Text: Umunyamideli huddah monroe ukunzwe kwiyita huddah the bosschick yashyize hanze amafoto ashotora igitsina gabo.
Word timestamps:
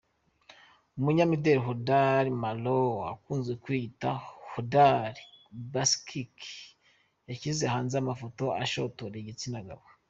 Umunyamideli 0.97 1.61
huddah 1.67 2.23
monroe 2.41 3.07
ukunzwe 3.15 3.53
kwiyita 3.63 4.09
huddah 4.51 4.99
the 5.15 5.23
bosschick 5.73 6.37
yashyize 7.29 7.65
hanze 7.73 7.93
amafoto 7.97 8.45
ashotora 8.63 9.15
igitsina 9.21 9.59
gabo. 9.67 9.85